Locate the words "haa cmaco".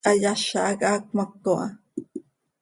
0.87-1.51